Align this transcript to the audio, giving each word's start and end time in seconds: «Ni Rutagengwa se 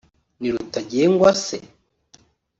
«Ni 0.39 0.49
Rutagengwa 0.53 1.29
se 1.45 1.57